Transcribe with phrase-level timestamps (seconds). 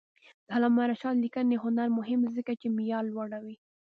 [0.47, 3.55] د علامه رشاد لیکنی هنر مهم دی ځکه چې معیار لوړوي.